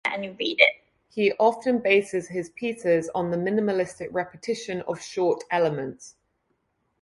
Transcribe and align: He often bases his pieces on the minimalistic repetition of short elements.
He 1.09 1.31
often 1.33 1.77
bases 1.77 2.29
his 2.29 2.49
pieces 2.49 3.07
on 3.13 3.29
the 3.29 3.37
minimalistic 3.37 4.07
repetition 4.11 4.81
of 4.87 4.99
short 4.99 5.43
elements. 5.51 6.15